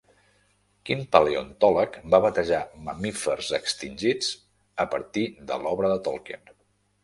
[0.89, 4.33] Quin paleontòleg va batejar mamífers extingits
[4.87, 6.55] a partir de l'obra de Tolkien?